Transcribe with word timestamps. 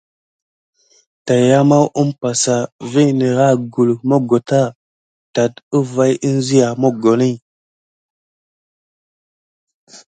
Tayamaou 1.25 1.87
umpa 2.03 2.29
sa 2.43 2.55
vi 2.91 3.03
nerahək 3.19 3.59
guluk 3.73 4.01
moggota 4.09 4.61
tat 5.35 5.53
əvay 5.77 6.13
əŋzia 6.27 6.67
moggoni. 6.81 7.31